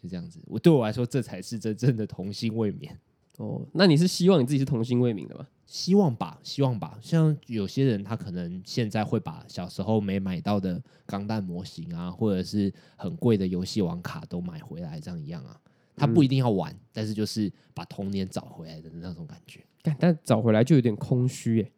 [0.00, 0.40] 就这样子。
[0.46, 2.90] 我对我来说，这才是真正的童心未泯。
[3.38, 5.46] 哦，那你是希望你自己是童心未泯的吗？
[5.66, 6.96] 希望吧，希望吧。
[7.02, 15.60] 像有些人，他可能现在会把小时候没买到的钢弹模型啊，或者是很贵的游戏王卡都买回来，这样一样啊。
[15.96, 19.64] 他不一定要玩，嗯、但是就是把童年找回来的那种感觉。
[19.98, 21.72] 但找回来就有点空虚耶，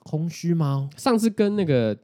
[0.00, 0.88] 空虚吗？
[0.96, 1.96] 上次跟那个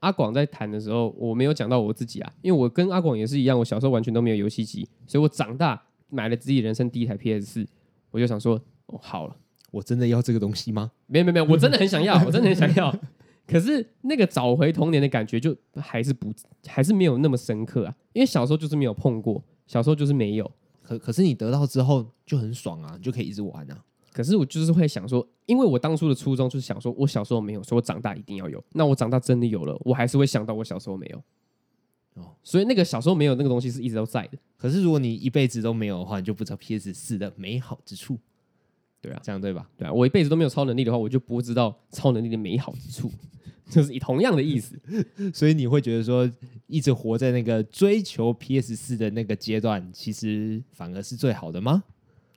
[0.00, 7.66] 阿广在谈的时候，我没有讲到我自己啊，因为我跟阿广也是一样，我小时候完全都没有游戏机，所以我长大买了自己人生第一台 PS 四。
[8.10, 9.36] 我就想说，哦，好了，
[9.70, 10.92] 我真的要这个东西吗？
[11.06, 12.94] 没有没有没有，我真的很想要，我真的很想要。
[13.46, 16.32] 可是那个找回童年的感觉，就还是不，
[16.66, 17.94] 还是没有那么深刻啊。
[18.12, 20.50] 因为小时候就是没有碰过，小时候就是没有。
[20.82, 23.84] 可可是你得到之后就很爽啊，你就可以一直玩啊。
[24.16, 28.64] 可是我就是会想说，因为我当初的初衷就是想说，我小时候没有，所以我长大一定要有。
[28.72, 31.22] 那我长大真的有了，我还是会想到我小时候没有。
[32.14, 34.38] 哦，所以那个小时候没有那个东西是一直都在的。
[34.56, 38.18] 可是如果你一辈子都没有的话，你就不知道 PS 四的美好之处。
[39.02, 39.68] 对啊，这样对吧？
[39.76, 43.12] 对啊，我一辈子都没有超能力的话，我就不知道超能力的美好之处，
[43.68, 44.80] 就是以同样的意思。
[45.34, 46.26] 所以你会觉得说，
[46.68, 51.84] 一直活在那个追求 PS 四的那个阶段，其实反而是最好的吗？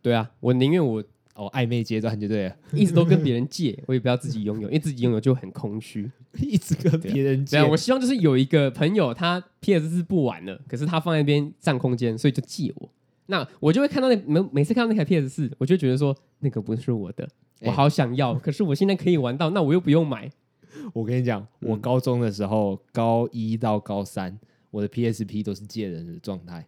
[0.02, 1.02] 对啊，我宁愿我。
[1.40, 6.12] 哦，暧昧阶段就对了，一直都跟别人借，我也不要自己拥有，因为自己拥有就很空虚。
[6.38, 12.90] 一直跟别人借，我希望就是有一个朋友，他 PS 四不玩了，可是他放在那边占空间，所以就借我。
[13.28, 17.28] 那我就会看到那每每次看到那台 PS 四，我就觉得说那个不是我的，
[17.62, 20.30] 我好想要，欸、可是我现在可以玩到，那我又不用买。
[20.94, 24.38] 我跟你讲，我高中的时候，嗯、高一到高三，
[24.70, 26.66] 我的 PSP 都是借人的状态，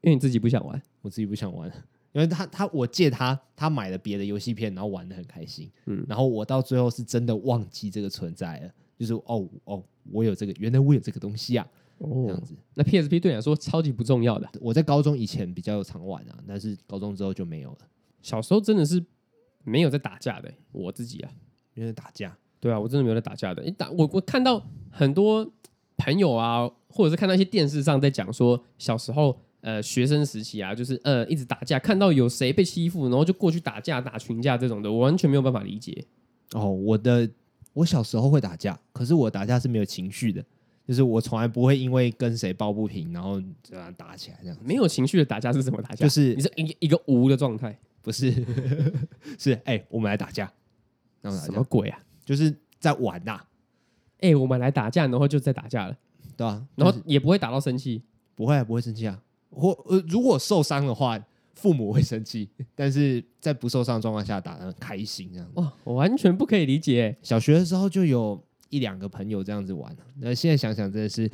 [0.00, 1.70] 因为你自己不想玩，我自己不想玩。
[2.14, 5.68] 因为他他我借他，他买了别的游戏片，然后玩的很开心。
[5.86, 11.66] 嗯，然后我到最后是真的忘记这个存在了，就是哦哦，我有这个，原来我有这个东西啊。
[11.98, 12.54] 哦，这样子。
[12.74, 14.48] 那 PSP 对你来说超级不重要的。
[14.60, 17.78] 我在高中以前比较常玩啊，但是高中之后就没有了。
[18.22, 19.04] 小时候真的是
[19.64, 21.30] 没有在打架的，我自己啊，
[21.74, 22.38] 没有在打架。
[22.60, 23.64] 对啊，我真的没有在打架的。
[23.64, 25.44] 一打我我看到很多
[25.96, 29.36] 朋友啊，或者是看到一些电视上在讲说小时候。
[29.64, 36.04] 呃，学生时期啊，就是呃，一直打架，看到有谁被欺负，然后就过去打架、打群架这种的，我完全没有办法理解。
[36.52, 37.26] 哦，我的
[37.72, 40.44] 我小时候会打架，可是我打架是没有情绪的，
[40.86, 44.58] 就是我从来不会因为跟谁抱不平，然后这样打起来这样。
[44.62, 46.04] 没有情绪的打架是什么打架？
[46.04, 48.30] 就是你是一一个无的状态，不是？
[49.40, 50.52] 是哎、欸，我们来打架，
[51.22, 51.98] 什么鬼啊？
[52.22, 53.48] 就是在玩呐、啊。
[54.20, 55.96] 哎、欸，我们来打架，然后就在打架了，
[56.36, 58.02] 对啊，然后也不会打到生气，
[58.34, 59.18] 不会不会生气啊。
[59.54, 61.18] 或呃，如果受伤的话，
[61.54, 65.52] 父母会生气，但是在不受伤的状况下打得很开心，这样子。
[65.60, 67.16] 哇，我完全不可以理解。
[67.22, 71.30] 小学的时候就有一两个朋友这样子玩，那现在想想真的是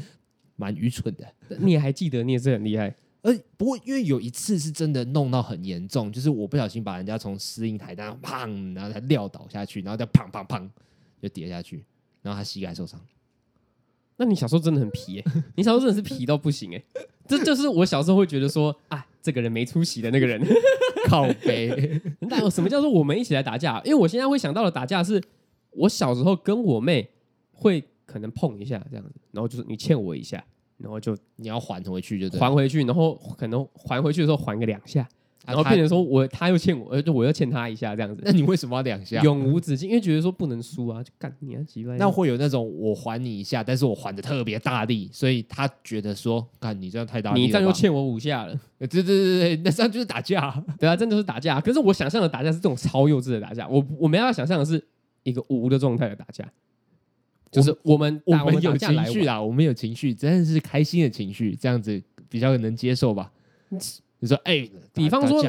[0.57, 1.27] 蛮愚蠢的。
[1.59, 2.95] 你也还记得，你也是很厉害。
[3.23, 10.69] 呃，不过因为有一次是真的弄到很严重，就是我不小心把人家从司令台上砰，然后他撂倒下去，然后再砰砰砰
[11.21, 11.85] 就跌下去，
[12.23, 13.01] 然后他膝盖受伤。
[14.17, 15.25] 那你小时候真的很皮欸，
[15.57, 16.85] 你小时候真的是皮到不行欸。
[17.39, 20.41] 这就是我小时候会觉得说，哎，这个人没出息的那个人，
[21.07, 22.01] 靠背。
[22.21, 23.81] 那什么叫做我们一起来打架？
[23.85, 25.23] 因为我现在会想到的打架是，
[25.71, 27.09] 我小时候跟我妹
[27.53, 30.45] 会可能碰一下这样子，然后就是你欠我一下，
[30.79, 35.09] 然后就你要还回去就对，还回去，然后可能还回去的时候还个两下。
[35.47, 38.23] 然后变成说我他又欠我，呃，我又欠他一下这样子。
[38.25, 39.21] 那你为什么要两下？
[39.23, 41.97] 永无止境，因为觉得说不能输啊，就干你啊，几万。
[41.97, 48.55] 那会有那种我还你一下，但是我还的特别大力，所以他觉得说，干你这样太大力，你这样又欠我五下了。
[48.79, 50.63] 对对对对，那这样就是打架。
[50.79, 51.61] 对啊，真的是打架。
[51.61, 54.83] 可是我想象的打架是这种超幼稚的打架，我我没办法想象的是
[55.23, 56.47] 一个无的状态的打架，
[57.51, 63.33] 就是我们我们有情绪啦，我们有情绪，真的是开心的情绪，这样子比较能接受吧。
[64.21, 65.43] 你说，哎、欸，比方说，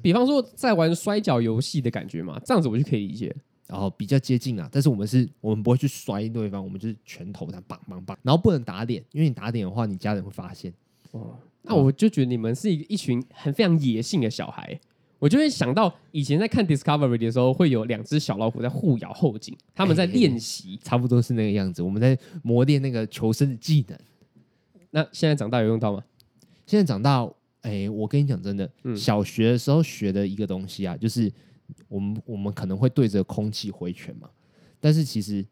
[0.00, 3.34] 比方说，在玩摔跤游戏的感觉嘛，这样子我就可以理解。
[3.66, 4.66] 然后比较接近啊。
[4.72, 10.72] 但是我们是，我们不会去摔对方，我们就是拳头这样棒棒棒，然后不能打脸，因为你打脸的话，你家人会发现。
[11.10, 14.78] 哦，那我就觉得你们是一一群很非常野性的小孩。
[15.18, 21.82] 我就会想到以前在看 Discovery 的时候，会有两只小老虎在互咬后颈，他们在练习，差不多是那个样子。
[21.82, 23.98] 我们在磨练那个求生的技能。
[24.90, 26.04] 那现在长大有用到吗？
[26.64, 27.28] 现在长大，
[27.68, 31.30] 哎，我跟你讲真的，嗯、小学的时候学的一个东西啊，就是
[31.88, 34.30] 我们我们可能会对着空气挥拳嘛。
[34.80, 35.44] 但是其实，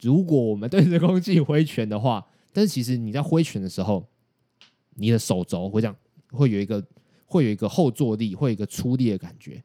[0.00, 4.06] 如果我们对着空气挥拳的话，但是其实你在挥拳的时候，
[4.94, 5.96] 你的手肘会这样，
[6.30, 6.84] 会有一个。
[7.28, 9.60] 会有一个后坐力，会有一个出力的感觉。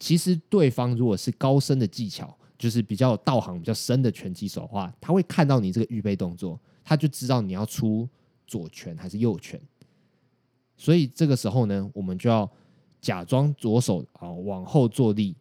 [0.00, 8.08] 其实对方如果是高深的技巧，就是比较道行比较深的拳击手的话，他会看到你这个预备动作，他就知道你要出
[8.44, 9.58] 左拳还是右拳。
[10.76, 12.50] 所以这个时候呢，我们就要
[13.00, 15.36] 假装左手啊往后坐力，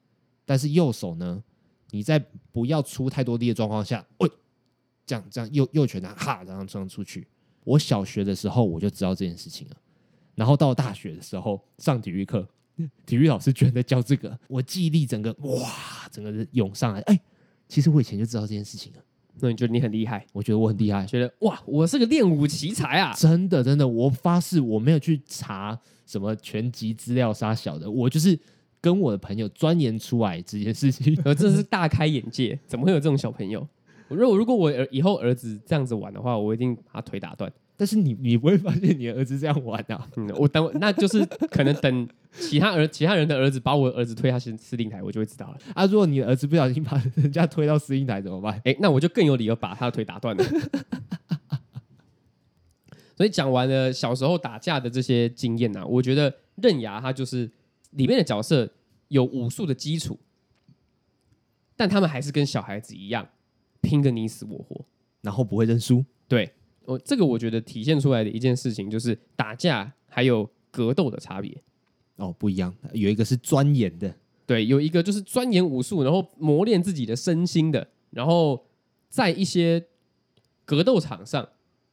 [0.46, 1.44] 但是右手呢，
[1.92, 4.30] 你在不要出太多力的状况下，喂，
[5.06, 7.28] 这样这样右右拳呢，哈，然后这样出去。
[7.64, 9.76] 我小学的时候我就知道这件事情了。
[10.36, 12.48] 然后到大学的时候上体育课，
[13.06, 17.00] 体育老师居然在教这个，我记忆力整个哇，整个人涌上来。
[17.02, 17.20] 哎，
[17.68, 19.04] 其实我以前就知道这件事情了。
[19.40, 20.26] 那你觉得你很厉害？
[20.32, 23.14] 我觉得我很厉害，觉得哇，我是个练武奇才啊！
[23.18, 28.38] 真的真的，我发誓我没有去查什么全集资料杀小的，我就是
[28.80, 31.20] 跟我的朋友钻研出来这件事情。
[31.26, 33.68] 我真是大开眼界，怎么会有这种小朋友？
[34.10, 37.52] 如果如果我以后儿子这样子玩的话，我一定把他腿打断。
[37.84, 40.10] 但是你你不会发现你的儿子这样玩啊？
[40.16, 45.58] 嗯，我等那就是可能等其他儿其他人的儿子把我儿子推下司司令台，我就会知道了。
[45.76, 48.58] 啊，如果你的儿子不小心把人家推到司令台怎么办？
[48.64, 50.46] 哎，那我就更有理由把他的腿打断了。
[53.18, 57.52] 所以讲完了小时候打架的这些经验啊，我觉得刃牙他就是
[57.90, 58.72] 里面的角色
[59.10, 60.18] 有武术的基础，
[61.76, 63.28] 但他们还是跟小孩子一样
[63.82, 64.86] 拼个你死我活，
[65.22, 66.06] 然后不会认输。
[66.30, 66.50] 对。
[66.86, 71.56] 我这个我觉得体现出来的一件事情就是打架还有格斗的差别
[72.18, 74.16] 哦，不一样，有一个是钻研的，
[74.46, 78.66] 对，有一个就是钻研武术，然后磨练自己的身心的，然后
[79.10, 79.84] 在一些
[80.66, 81.48] 格斗场上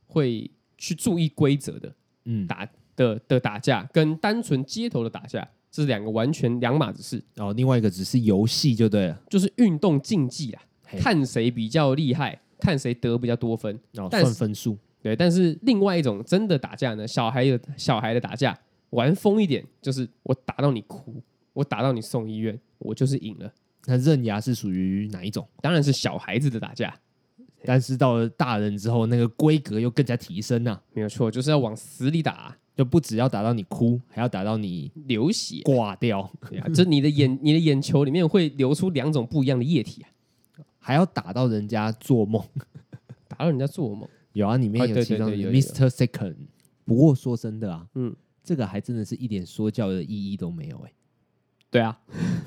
[0.06, 7.22] 会去注意规则的，嗯，打的的打架跟单纯街头的打架，这是两个完全两码子事。
[7.36, 10.62] 哦，另外一个只是游戏就对了，就是运动竞技啊，
[10.98, 12.40] 看谁比较厉害。
[12.60, 14.76] 看谁得比较多分，然哦，算分数。
[15.02, 18.56] 对，但是另外一种真的打架呢，小孩的小孩的打架
[18.90, 21.14] 玩疯一点，就是我打到你哭，
[21.54, 23.50] 我打到你送医院，我就是赢了。
[23.86, 25.48] 那刃牙是属于哪一种？
[25.62, 26.94] 当然是小孩子的打架，
[27.64, 30.78] 但是到了大人之后，那个规格又更加提升啊。
[30.92, 36.30] 没有错，就是要往死里打，就不只要打到你哭，还要打到你流血挂掉。
[36.50, 40.10] 对啊，这你的眼你的眼球里面会流出两种不一样的液体啊。
[40.80, 42.42] 还要打到人家做梦，
[43.28, 45.88] 打到人家做梦，有啊，里面有其中 Mr.
[45.88, 46.34] Second。
[46.84, 48.12] 不过说真的啊，嗯，
[48.42, 50.94] 这个还真的是一点说教的意义都没有哎、欸。
[51.70, 52.00] 对啊，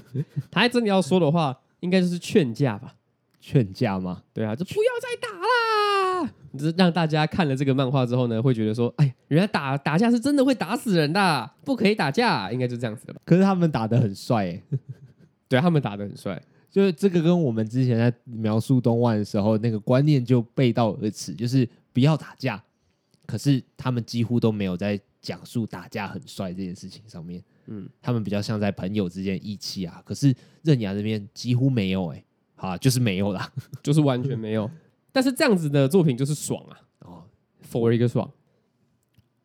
[0.51, 2.95] 他还真的要说的话，应该就是劝架吧？
[3.39, 4.23] 劝架吗？
[4.33, 6.33] 对啊，就不要再打啦！
[6.53, 13.21] 就是让大家看了这个漫画之后呢，会觉得说，哎，人家打打架是真的会打死人的，不可以打架，应该就这样子的吧？
[13.25, 14.63] 可是他们打的很帅哎，
[15.47, 16.41] 对，他们打的很帅。
[16.73, 22.61] 就是这个跟我们之前在描述东万的时候那个观念就背道而驰，就是不要打架。
[23.27, 30.01] 可是他们几乎都没有在讲述打架很帅这件事情上面，嗯，他们比较像在朋友之间义气啊。
[30.03, 34.67] 可是刃牙这边几乎没有、欸，哎，好，就是没有啦， 就是完全没有。
[35.13, 37.23] 但是这样子的作品就是爽啊，哦
[37.71, 38.27] ，for 一个爽。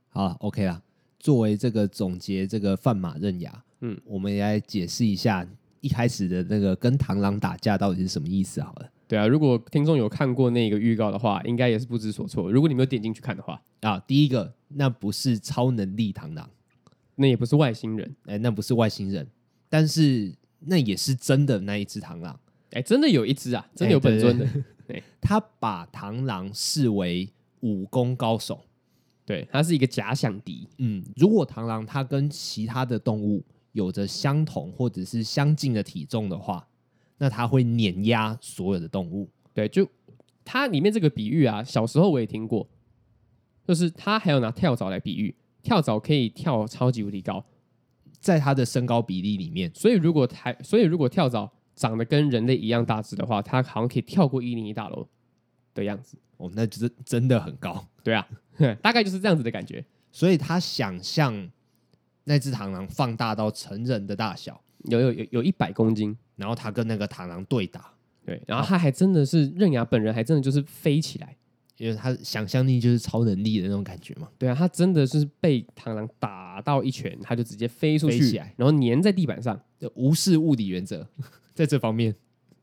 [0.08, 0.82] 好，OK 啦。
[1.20, 5.46] 作为这个总结，这个范马刃牙，嗯，我们也来解释一下。
[5.80, 8.60] 一开始的那个跟螳螂打架到底是什么意思？
[8.60, 12.50] 好了，对啊，如果听众有看过那个预告的话，应该也是不知所措。
[12.50, 16.48] 如果你没有点进去看的话，啊，第一个那不是超能力螳螂，
[17.14, 19.26] 那也不是外星人，哎，那不是外星人，
[19.68, 22.38] 但是那也是真的那一只螳螂，
[22.72, 24.46] 哎，真的有一只啊，真的有本尊的，
[24.86, 27.28] 对，他把螳螂视为
[27.60, 28.64] 武功高手，
[29.24, 33.44] 对，他是一个假想敌，嗯，如果螳螂它跟其他的动物。
[33.72, 36.66] 有着相同或者是相近的体重的话，
[37.18, 39.28] 那它会碾压所有的动物。
[39.52, 39.88] 对，就
[40.44, 42.68] 它里面这个比喻啊，小时候我也听过，
[43.66, 47.44] 就是它还有拿跳蚤来比喻，跳蚤可以跳超级无敌高，
[48.18, 55.06] 在它的身高比例里面，所以如果它，所以如果跳蚤长得跟人类一样大只的话，它好像可以跳过一零一大楼
[55.74, 56.16] 的样子。
[56.38, 57.86] 哦，那就是真的很高。
[58.02, 58.26] 对啊，
[58.80, 59.84] 大概就是这样子的感觉。
[60.10, 61.50] 所以他想象。
[62.28, 67.90] 那只螳螂放大到成人的大小，有有有有一百公斤，然后他跟那个螳螂对打，
[68.24, 71.34] 对，然后他还真的是刃牙本人，还真的就是飞起来，
[71.78, 74.28] 因为他想象力就是超能力的那种感觉嘛。
[74.36, 81.08] 对啊，他真的是被螳螂打到一拳，他就直接飞出去，飞起来，然后粘在地板上，就无视物理原则，
[81.54, 82.14] 在这方面，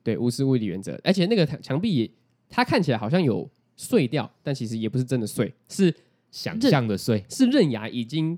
[0.04, 2.12] 对，无视物理原则，而且那个墙壁也，
[2.48, 5.92] 他看起来好像有碎掉，但其实也不是真的碎，是
[6.30, 8.38] 想象的碎，是刃牙已经。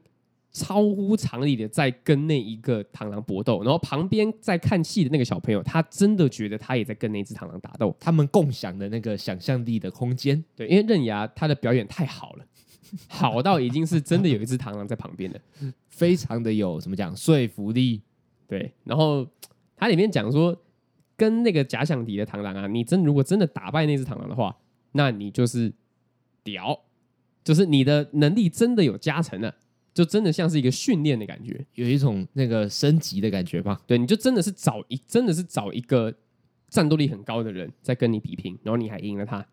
[0.58, 10.44] 超乎常理的在跟那一个螳螂搏斗，然后旁边在看戏的那个小朋友，他真的觉得他也在跟那只螳螂打斗，他们共享的那个想象力的空间。
[10.56, 12.46] 对，因为刃牙他的表演太好了，
[13.08, 15.40] 好到已经是真的有一只螳螂在旁边了，
[15.90, 18.02] 非常的有什么讲说服力。
[18.48, 19.28] 对，然后
[19.76, 20.60] 它里面讲说，
[21.16, 24.58] 跟那个假想敌的螳螂啊，你真如果真的打败那只螳螂的话，
[24.94, 25.72] 那你就是
[26.44, 26.80] 屌，
[27.44, 29.54] 就是你的能力真的有加成了。
[29.98, 33.82] 就真的像是一个训练的感觉，有一种那个升级的感觉吧？
[33.88, 36.14] 对，你就真的是找一，真的是找一个
[36.70, 39.44] 战斗力很高的人在跟你比拼，然后你还赢了他。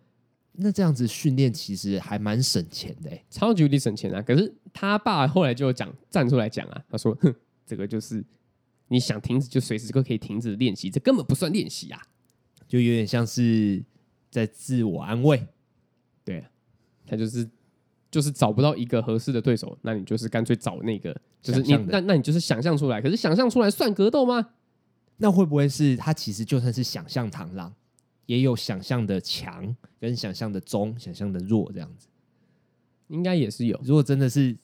[0.52, 4.20] 那这样子训练其实还蛮省钱的，超级无敌省钱啊！
[4.20, 8.22] 可是他爸后来就讲站出来讲啊，他说：“哼，这个就是
[8.88, 12.02] 你想停止就随时都可以停止练习，这根本不算练习啊，
[12.68, 13.82] 就有点像是
[14.30, 15.42] 在自我安慰。”
[16.22, 16.44] 对，
[17.06, 17.48] 他就是。
[18.14, 24.50] 就是找不到一个合适的对手，那你就是干脆找那个，就是你那那你就是想象出来，可是想象出来算格斗吗？
[25.16, 27.74] 那会不会是他其实就算是想象螳螂，
[28.26, 32.06] 也有想象的强跟想象的中、想象的弱这样子？
[33.08, 33.76] 应该也是有。
[33.82, 34.56] 如果真的是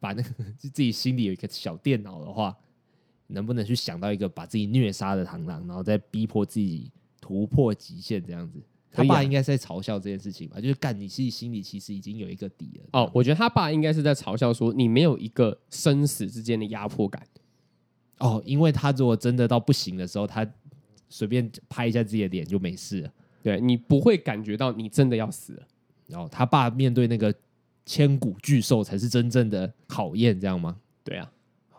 [0.00, 2.56] 把那个自己心里有一个小电脑的话，
[3.26, 6.90] 能不能去想到一个把自己虐杀的螳螂，然后再逼迫自己
[7.20, 8.58] 突破极限这样子？
[8.94, 10.60] 他爸应该是在嘲笑这件事情吧？
[10.60, 12.88] 就是干，你自己心里其实已经有一个底了。
[12.92, 17.20] 哦，我觉得他爸应该是在嘲笑说，你没有一个生死之间的压迫感。
[18.20, 20.48] 哦，因为他如果真的到不行的时候，他
[21.08, 23.12] 随便拍一下自己的脸就没事了。
[23.42, 25.62] 对，你不会感觉到你真的要死了。
[26.06, 27.34] 然后他爸面对那个
[27.84, 30.76] 千古巨兽才是真正的考验，这样吗？
[31.02, 31.28] 对啊。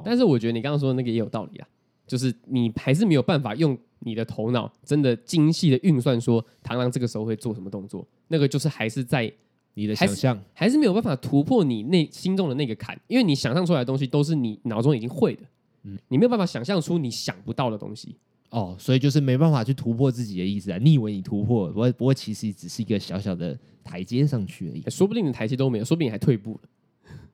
[0.03, 1.67] 但是我觉得你刚刚说的那个也有道理啊，
[2.05, 3.77] 就是你还是没有办法用。
[4.05, 8.07] 你的头脑真的精细的运算，说螳螂这个时候会做什么动作？
[8.27, 9.31] 那个就是还是在
[9.73, 15.41] 你的想象，还是没有办法突破你内心中的那个坎，因为你想象出来的东西都是你脑中已经会的，
[15.83, 18.15] 嗯，你没有办法想象出你想不到的东西，
[18.51, 20.77] 哦，所以就是没办法去突破自己的意思啊。
[20.77, 26.69] 你以为你突破了，不过不过其实只是一个小小的台阶上去而已，说不定你台阶都没有，说不定你还退步了。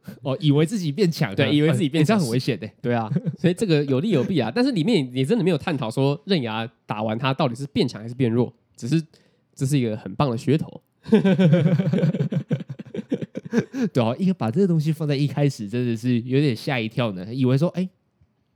[0.24, 4.52] 哦，以为自己变强，对，以为自己变强，这样很危险的， 对啊，所以这个有利有弊啊。
[4.54, 9.04] 但是里面也真的没有探讨说刃牙打完他到底是变强还是变弱，只是
[9.54, 10.82] 这是一个很棒的噱头。
[13.94, 17.34] 对啊，一个把这个东西放在一开始，真的是有点吓一跳呢。
[17.34, 17.88] 以为说，哎。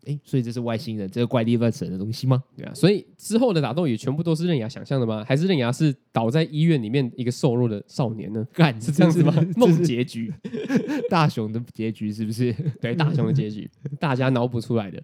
[0.06, 2.44] 哎，所以这是外星人，这个怪力乱神的东西吗？
[2.56, 5.24] 对啊，所以之后的打斗也全部都是刃牙想象的吗？
[5.28, 8.46] 还是刃牙是倒在医院里面一个瘦弱的少年呢？
[8.54, 9.34] 干是这样子吗？
[9.58, 10.34] 梦结局，
[11.10, 12.54] 大雄的结局是不是？
[12.80, 15.02] 对，大雄的结局，大家脑补出来的。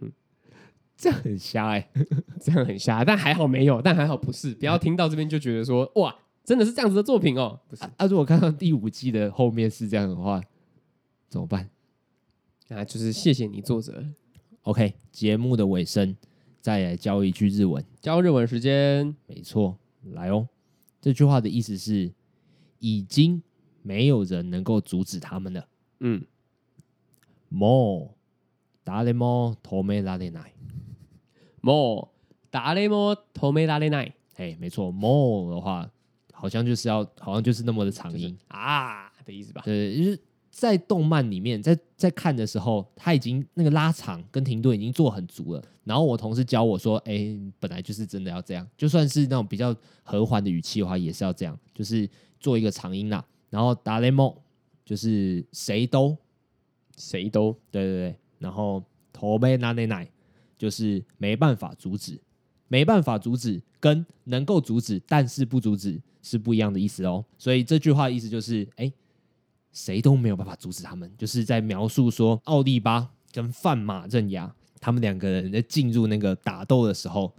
[0.00, 0.10] 嗯，
[0.96, 2.06] 这样很瞎哎、欸，
[2.40, 4.54] 这样很瞎，但还好没有，但还好不是。
[4.54, 7.60] 不要听到这边就觉得说，哇，真的是这样子的作品哦。
[7.68, 10.40] 不是，啊，如果看到第五季的后面是这样的话，
[11.28, 11.68] 怎么办？
[12.68, 14.02] 啊，就是谢谢你作者。
[14.63, 16.15] OK，节目的尾声，
[16.59, 17.83] 再来教一句日文。
[18.01, 19.77] 教日文时间，没错，
[20.11, 20.47] 来哦。
[20.99, 22.11] 这句话的意思是，
[22.79, 23.41] 已经
[23.81, 25.67] 没有人能够阻止他们了。
[25.99, 26.25] 嗯，
[27.49, 28.09] もう
[28.85, 30.53] 谁も止められない。
[31.61, 32.09] も
[32.51, 34.13] う谁も止められない。
[34.35, 35.89] 嘿，没错，もう的话，
[36.33, 39.61] 好像就是要，好像就是那么的长音、就是、啊的意思吧？
[39.63, 40.19] 对，就是。
[40.51, 45.63] 在动漫里面，在在看的时候，他已经那个拉长跟停顿已经做很足了。
[45.83, 52.09] 然后我同事教我说：“哎、欸，本来就是真的要这样，就算是那种比较和缓的语气的话，也是要这样，就是
[52.39, 54.37] 做一个长音啦。”然后谁も
[54.83, 56.17] 就是谁都
[56.97, 60.07] 谁都对对对，然后止められない
[60.57, 62.19] 就是没办法阻止，
[62.67, 67.23] 没办法阻止跟能够阻止但是不阻止是不一样的意思哦。
[67.37, 68.93] 所以这句话的意思就是，哎、欸。
[69.72, 77.32] 谁都没有办法阻止他们，就是在描述说奥利巴跟范马镇牙他们两个人在进入那个打斗的时候，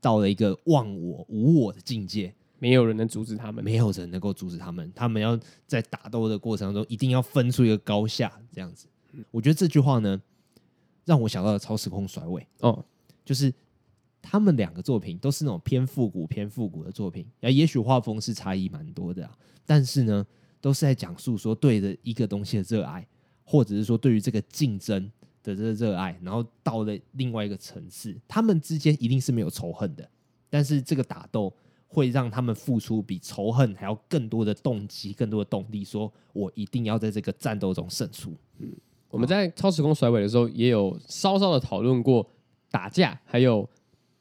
[0.00, 8.86] 到了一个忘我无我的境界，没有人能阻止他们，没有人能够阻止他们，他们要在打斗的过程当中一定要分出一个高下，这样子。
[9.30, 10.20] 我觉得这句话呢，
[11.06, 12.46] 让我想到了超时空甩尾。
[12.60, 12.84] 哦，
[13.24, 13.50] 就是
[14.20, 20.26] 他们两个作品都是那种偏复古、偏复古的作品，啊，也许画风是差异蛮多的啊，但是呢。
[20.64, 23.06] 都是在讲述说对的一个东西的热爱，
[23.44, 24.98] 或者是说对于这个竞争
[25.42, 30.08] 的这个热爱，然后到了另外一个层次，他们之间一定是没有仇恨的，
[30.48, 31.54] 但是这个打斗
[31.86, 38.32] 会让他们付出比仇恨还要更多的动机、更多的动力，说我一定要在这个战斗中胜出。
[38.56, 38.74] 嗯，
[39.10, 42.26] 我们在超时空甩尾的时候也有稍稍的讨论过
[42.70, 43.68] 打架还有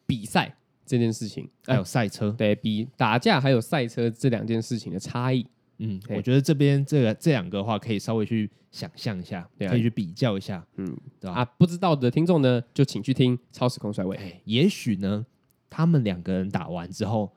[0.05, 0.53] 比赛
[0.85, 5.47] 这件事情，还有赛车，对比打架还有赛车这两件事情的差异。
[5.85, 10.85] 嗯，我觉得这边这个这两个的话，可以稍微去想象一下，可以去比较一下，嗯，
[11.19, 11.41] 对吧？
[11.41, 14.15] 啊，不知道的听众呢，就请去听《超时空甩尾》。
[14.45, 15.25] 也许呢，
[15.69, 17.29] 他们两个人打完之后，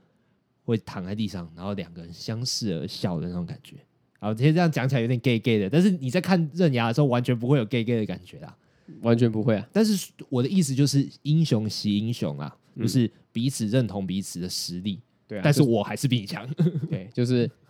[0.65, 3.75] 会躺在地上，然后两个人相视而笑的那种感觉。
[4.21, 8.57] 然后其实这样讲起来有点 gay gay 的，但是你在看刃牙的时候，完全不会有 gay gay 的感觉啦，
[9.03, 9.69] 完全不会啊。
[9.73, 15.01] 但是我的意思就是，英雄惜英雄啊，就是彼此认同彼此的实力。
[15.27, 16.49] 对啊，但是我还是比你强。
[16.89, 17.51] 对，就是。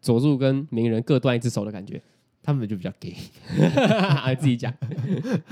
[0.00, 2.00] 佐助跟鸣人各断一只手的感觉，
[2.42, 3.14] 他们就比较 gay，
[4.40, 4.72] 自己讲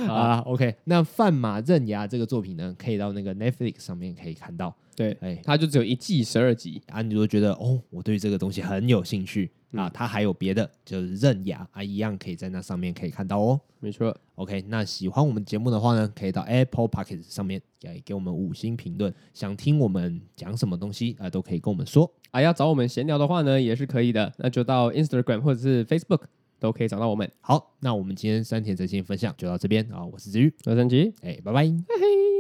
[0.08, 0.38] 啊。
[0.46, 4.74] OK，那范马刃牙这个作品呢，可以到那个 Netflix 上面可以看到。
[4.96, 7.02] 对，哎，它就只有一季十二集啊。
[7.02, 9.50] 你如果觉得哦，我对这个东西很有兴趣。
[9.72, 13.60] 啊，它还有别的，就是刃牙啊，一样可以在那上面可以看到哦。
[13.78, 19.12] 没错，OK，那喜欢我们节目的话呢，可以到 Apple Podcast 上面给给我们五星评论。
[19.34, 22.10] 想听我们讲什么东西啊，都可以跟我们说。
[22.30, 24.32] 啊，要找我们闲聊的话呢，也是可以的。
[24.38, 26.22] 那就到 Instagram 或者是 Facebook
[26.58, 27.30] 都可以找到我们。
[27.40, 31.64] 好，那我们今天三田哲先分享就到这边啊，我是子玉，我是三吉，哎，拜拜。
[31.64, 32.35] 嘿嘿